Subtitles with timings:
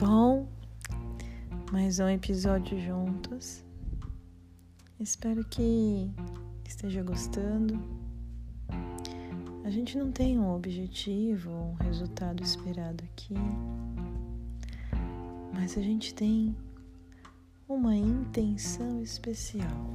[0.00, 0.46] Bom,
[1.72, 3.64] mais um episódio juntos.
[5.00, 6.08] Espero que
[6.64, 7.82] esteja gostando.
[9.64, 13.34] A gente não tem um objetivo, um resultado esperado aqui,
[15.52, 16.56] mas a gente tem
[17.68, 19.90] uma intenção especial.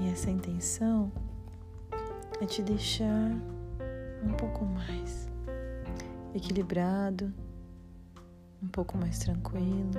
[0.00, 1.12] E essa intenção
[2.40, 3.30] é te deixar
[4.24, 5.30] um pouco mais
[6.34, 7.32] equilibrado,
[8.62, 9.90] um pouco mais tranquilo,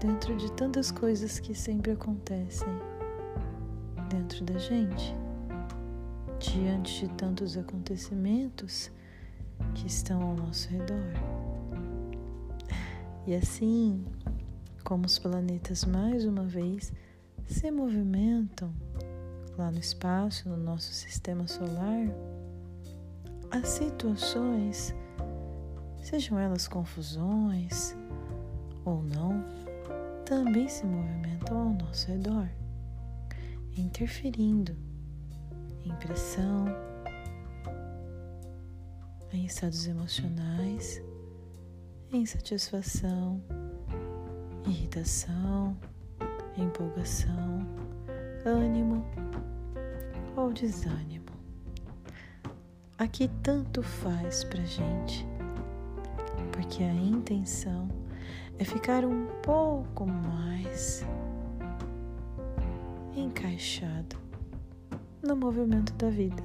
[0.00, 2.68] dentro de tantas coisas que sempre acontecem
[4.08, 5.14] dentro da gente,
[6.38, 8.90] diante de tantos acontecimentos
[9.74, 11.12] que estão ao nosso redor.
[13.26, 14.04] E assim
[14.82, 16.92] como os planetas mais uma vez
[17.46, 18.72] se movimentam
[19.56, 22.06] lá no espaço, no nosso sistema solar,
[23.50, 24.94] as situações,
[26.00, 27.96] sejam elas confusões
[28.84, 29.44] ou não,
[30.24, 32.48] também se movimentam ao nosso redor,
[33.76, 34.76] interferindo
[35.84, 36.66] em pressão,
[39.32, 41.02] em estados emocionais,
[42.12, 43.42] em satisfação,
[44.66, 45.76] irritação,
[46.56, 47.66] empolgação,
[48.44, 49.04] ânimo
[50.36, 51.26] ou desânimo.
[52.98, 55.26] Aqui tanto faz pra gente,
[56.60, 57.88] porque a intenção
[58.58, 61.02] é ficar um pouco mais
[63.16, 64.18] encaixado
[65.22, 66.42] no movimento da vida,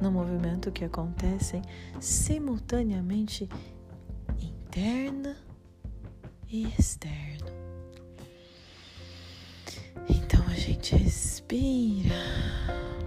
[0.00, 1.60] no movimento que acontecem
[2.00, 3.46] simultaneamente
[4.40, 5.36] interna
[6.48, 7.50] e externo.
[10.08, 12.14] Então a gente respira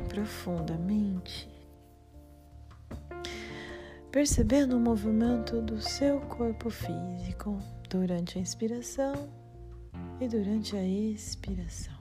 [0.08, 1.50] profundamente
[4.12, 9.30] percebendo o movimento do seu corpo físico durante a inspiração
[10.20, 11.94] e durante a expiração.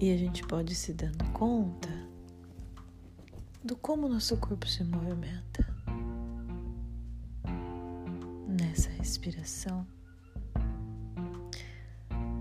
[0.00, 1.88] E a gente pode se dando conta
[3.62, 5.66] do como nosso corpo se movimenta
[8.48, 9.86] nessa respiração.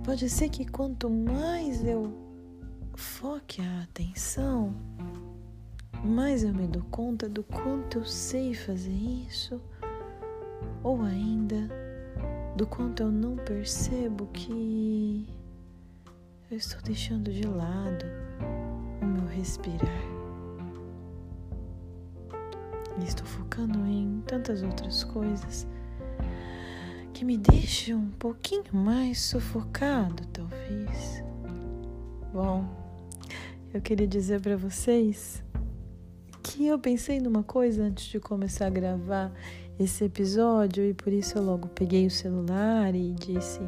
[0.04, 2.12] Pode ser que quanto mais eu
[2.96, 4.76] foque a atenção
[6.04, 9.62] mais eu me dou conta do quanto eu sei fazer isso,
[10.84, 11.70] ou ainda
[12.58, 15.28] do quanto eu não percebo que
[16.52, 18.06] eu estou deixando de lado
[19.02, 20.04] o meu respirar.
[23.00, 25.66] E estou focando em tantas outras coisas
[27.14, 31.24] que me deixam um pouquinho mais sufocado, talvez.
[32.32, 32.68] Bom,
[33.74, 35.44] eu queria dizer para vocês
[36.44, 39.32] que eu pensei numa coisa antes de começar a gravar
[39.80, 43.62] esse episódio e por isso eu logo peguei o celular e disse: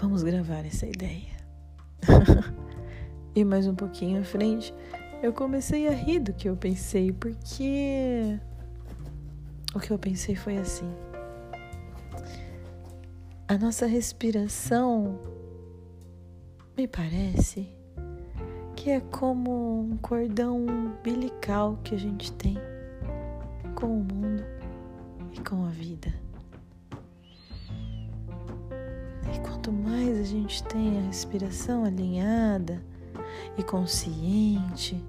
[0.00, 1.36] Vamos gravar essa ideia.
[3.34, 4.72] e mais um pouquinho à frente,
[5.20, 8.38] eu comecei a rir do que eu pensei, porque
[9.74, 10.88] o que eu pensei foi assim:
[13.48, 15.18] a nossa respiração
[16.76, 17.77] me parece
[18.78, 22.56] que é como um cordão umbilical que a gente tem
[23.74, 24.44] com o mundo
[25.32, 26.14] e com a vida.
[29.34, 32.80] E quanto mais a gente tem a respiração alinhada
[33.56, 35.04] e consciente,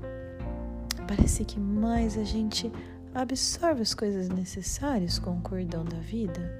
[1.08, 2.72] parece que mais a gente
[3.14, 6.60] absorve as coisas necessárias com o cordão da vida.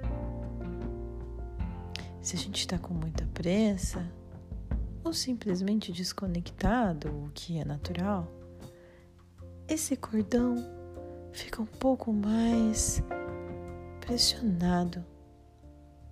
[2.22, 4.06] Se a gente está com muita pressa,
[5.10, 8.32] ou simplesmente desconectado, o que é natural,
[9.68, 10.56] esse cordão
[11.32, 13.02] fica um pouco mais
[14.02, 15.04] pressionado,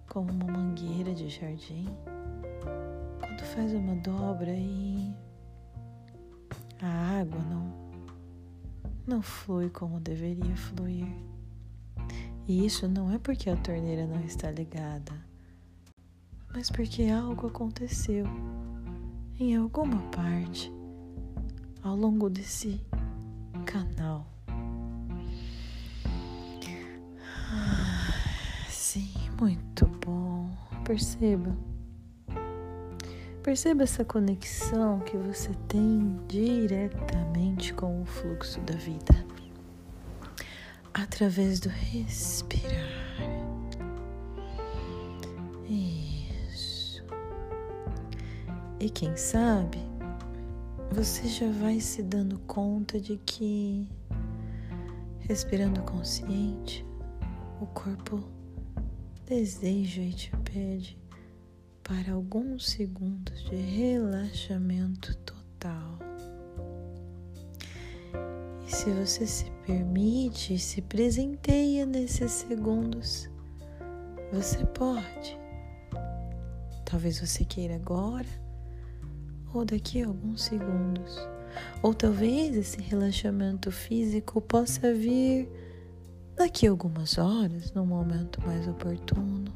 [0.09, 1.85] como uma mangueira de jardim,
[3.19, 5.14] quando faz uma dobra e
[6.81, 7.88] a água não
[9.05, 11.08] não flui como deveria fluir.
[12.47, 15.14] E isso não é porque a torneira não está ligada,
[16.52, 18.26] mas porque algo aconteceu
[19.39, 20.72] em alguma parte
[21.84, 22.81] ao longo desse
[23.66, 24.28] canal.
[27.49, 30.49] Ah, sim, muito bom.
[30.84, 31.55] Perceba.
[33.43, 39.25] Perceba essa conexão que você tem diretamente com o fluxo da vida
[40.93, 43.06] através do respirar.
[48.87, 49.79] E quem sabe,
[50.93, 53.85] você já vai se dando conta de que
[55.19, 56.85] respirando consciente,
[57.59, 58.23] o corpo
[59.25, 60.97] deseja e te pede
[61.84, 65.99] para alguns segundos de relaxamento total.
[68.66, 73.29] E se você se permite e se presenteia nesses segundos,
[74.31, 75.37] você pode.
[76.85, 78.47] Talvez você queira agora
[79.53, 81.28] ou daqui a alguns segundos.
[81.82, 85.49] Ou talvez esse relaxamento físico possa vir
[86.35, 89.52] daqui a algumas horas, num momento mais oportuno.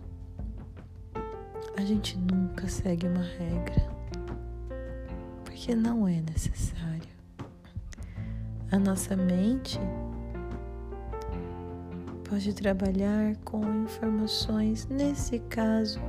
[1.78, 3.88] A gente nunca segue uma regra,
[5.44, 7.12] porque não é necessário.
[8.72, 9.80] A nossa mente
[12.30, 16.00] pode trabalhar com informações, nesse caso,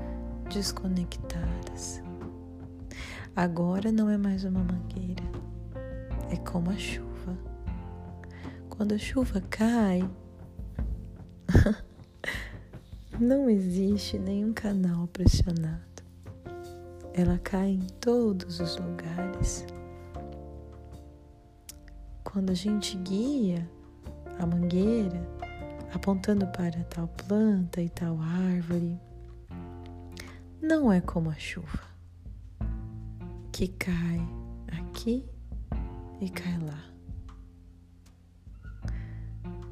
[0.48, 2.02] desconectadas.
[3.34, 5.24] Agora não é mais uma mangueira,
[6.30, 7.34] é como a chuva.
[8.68, 10.06] Quando a chuva cai,
[13.18, 16.02] não existe nenhum canal pressionado.
[17.14, 19.64] Ela cai em todos os lugares.
[22.22, 23.66] Quando a gente guia
[24.38, 25.26] a mangueira
[25.94, 29.00] apontando para tal planta e tal árvore,
[30.60, 31.91] não é como a chuva
[33.52, 34.26] que cai
[34.80, 35.24] aqui
[36.22, 36.82] e cai lá.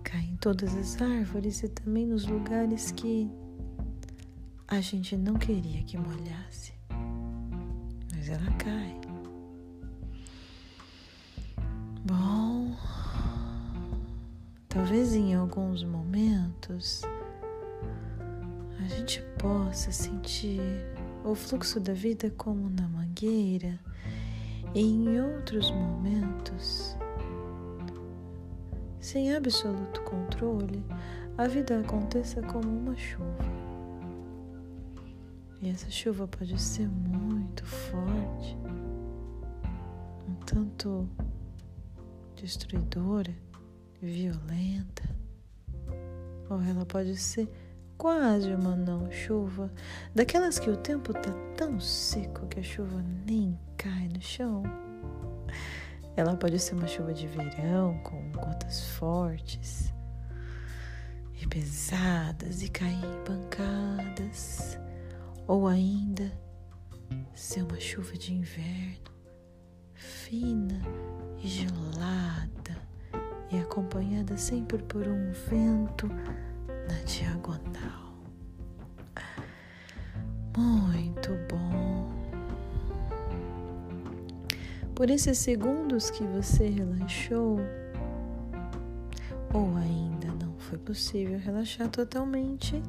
[0.05, 3.31] Cai em todas as árvores e também nos lugares que
[4.69, 6.75] a gente não queria que molhasse,
[8.15, 9.01] mas ela cai.
[12.05, 12.77] Bom,
[14.69, 17.03] talvez em alguns momentos
[18.79, 20.61] a gente possa sentir
[21.25, 23.79] o fluxo da vida como na mangueira,
[24.75, 26.97] e em outros momentos
[29.01, 30.85] sem absoluto controle,
[31.39, 33.45] a vida aconteça como uma chuva.
[35.63, 38.57] E essa chuva pode ser muito forte,
[40.29, 41.09] um tanto
[42.37, 43.35] destruidora,
[44.01, 45.03] violenta,
[46.49, 47.49] ou ela pode ser
[48.01, 49.71] quase uma não chuva,
[50.15, 54.63] daquelas que o tempo tá tão seco que a chuva nem cai no chão.
[56.17, 59.93] Ela pode ser uma chuva de verão com gotas fortes
[61.43, 64.79] e pesadas e cair em pancadas,
[65.47, 66.33] ou ainda
[67.35, 69.11] ser uma chuva de inverno
[69.93, 70.81] fina
[71.39, 72.81] e gelada
[73.51, 76.09] e acompanhada sempre por um vento
[76.91, 78.15] na diagonal.
[80.57, 82.11] Muito bom
[85.01, 87.59] por esses segundos que você relaxou,
[89.55, 92.83] ou ainda não foi possível relaxar totalmente,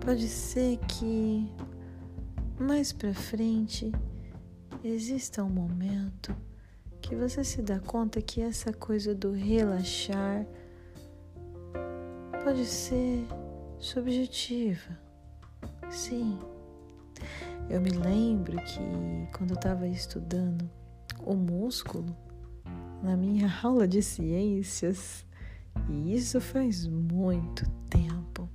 [0.00, 1.46] pode ser que
[2.58, 3.92] mais para frente
[4.82, 6.34] exista um momento
[7.02, 10.46] que você se dá conta que essa coisa do relaxar
[12.48, 13.28] pode ser
[13.78, 14.98] subjetiva.
[15.90, 16.38] Sim.
[17.68, 18.80] Eu me lembro que
[19.36, 20.66] quando eu estava estudando
[21.26, 22.16] o músculo,
[23.02, 25.26] na minha aula de ciências,
[25.90, 28.48] e isso faz muito tempo,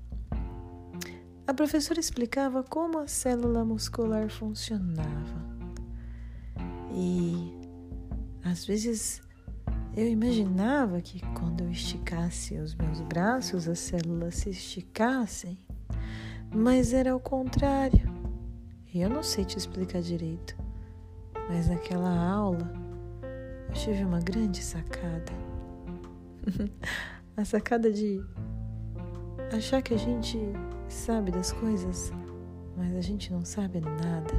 [1.46, 5.56] a professora explicava como a célula muscular funcionava.
[6.96, 7.54] E
[8.44, 9.22] às vezes
[9.96, 15.58] eu imaginava que quando eu esticasse os meus braços, as células se esticassem,
[16.54, 18.12] mas era o contrário.
[18.92, 20.56] E eu não sei te explicar direito,
[21.48, 22.74] mas naquela aula
[23.70, 25.32] eu tive uma grande sacada.
[27.38, 28.20] a sacada de
[29.56, 30.40] achar que a gente
[30.90, 32.12] sabe das coisas,
[32.76, 34.34] mas a gente não sabe nada.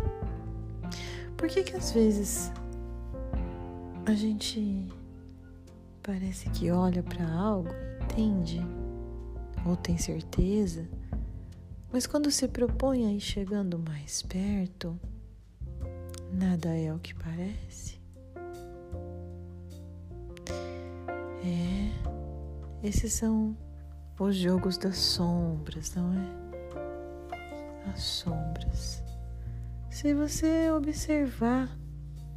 [1.36, 2.52] Por que que às vezes
[4.06, 4.88] a gente
[6.04, 7.70] parece que olha para algo,
[8.02, 8.60] entende
[9.66, 10.86] ou tem certeza,
[11.90, 15.00] mas quando se propõe a ir chegando mais perto,
[16.30, 17.98] nada é o que parece.
[21.42, 23.56] É, esses são
[24.20, 27.90] os jogos das sombras, não é?
[27.90, 29.02] As sombras.
[29.88, 31.74] Se você observar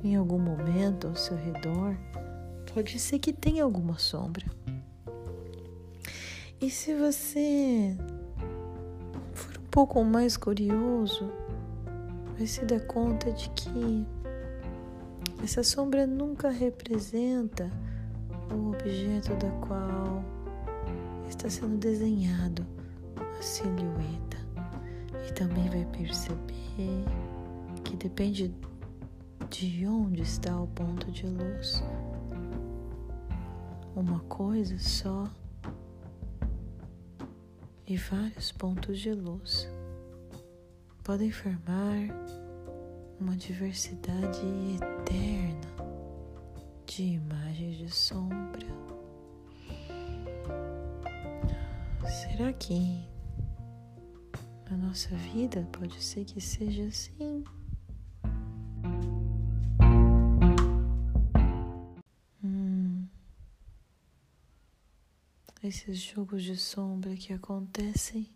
[0.02, 1.98] em algum momento ao seu redor,
[2.78, 4.46] pode ser que tenha alguma sombra.
[6.62, 7.98] E se você
[9.72, 11.28] pouco mais curioso,
[12.38, 14.06] vai se dar conta de que
[15.44, 17.68] essa sombra nunca representa
[18.54, 20.24] o objeto da qual
[21.28, 22.64] está sendo desenhado
[23.40, 24.38] a silhueta.
[25.28, 27.04] E também vai perceber
[27.84, 28.54] que depende
[29.50, 31.82] de onde está o ponto de luz.
[33.98, 35.28] Uma coisa só
[37.88, 39.68] e vários pontos de luz
[41.04, 42.08] podem formar
[43.20, 44.40] uma diversidade
[44.76, 45.72] eterna
[46.86, 48.68] de imagens de sombra.
[52.08, 53.04] Será que
[54.70, 57.44] a nossa vida pode ser que seja assim?
[65.68, 68.34] Esses jogos de sombra que acontecem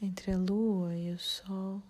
[0.00, 1.82] entre a lua e o sol,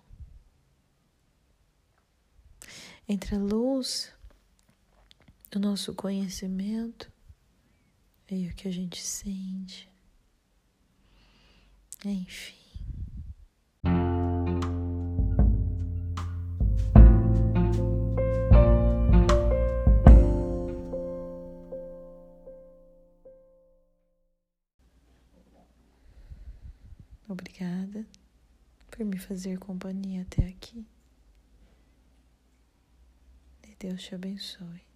[3.09, 4.13] entre a luz
[5.51, 7.11] do nosso conhecimento
[8.31, 9.91] e o que a gente sente,
[12.05, 12.62] enfim.
[29.03, 30.87] Por me fazer companhia até aqui.
[33.65, 34.92] E Deus te abençoe.